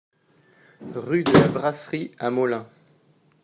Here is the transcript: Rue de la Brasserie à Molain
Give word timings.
Rue 0.95 1.23
de 1.23 1.31
la 1.31 1.47
Brasserie 1.49 2.09
à 2.17 2.31
Molain 2.31 2.65